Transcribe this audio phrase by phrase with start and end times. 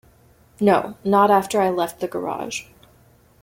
[0.59, 2.65] No, not after I left the garage.